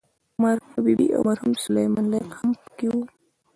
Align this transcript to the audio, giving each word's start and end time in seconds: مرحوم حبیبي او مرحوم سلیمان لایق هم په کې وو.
مرحوم 0.41 0.67
حبیبي 0.73 1.07
او 1.15 1.21
مرحوم 1.29 1.53
سلیمان 1.65 2.05
لایق 2.11 2.31
هم 2.39 2.49
په 2.61 2.69
کې 2.77 2.87
وو. 2.91 3.03